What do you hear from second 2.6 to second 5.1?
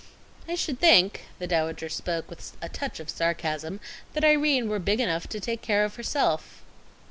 touch of sarcasm, "that Irene were big